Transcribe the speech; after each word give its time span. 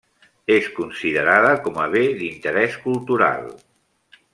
És 0.55 0.69
considerada 0.79 1.53
com 1.67 1.79
a 1.85 1.87
Bé 1.97 2.03
d'Interés 2.23 2.83
Cultural. 2.89 3.51